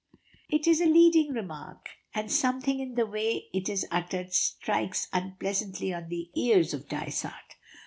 It 0.49 0.65
is 0.65 0.81
a 0.81 0.87
leading 0.87 1.31
remark, 1.31 1.89
and 2.15 2.31
something 2.31 2.79
in 2.79 2.95
the 2.95 3.05
way 3.05 3.49
it 3.53 3.69
is 3.69 3.85
uttered 3.91 4.33
strikes 4.33 5.07
unpleasantly 5.13 5.93
on 5.93 6.09
the 6.09 6.31
ears 6.33 6.73
of 6.73 6.89
Dysart. 6.89 7.55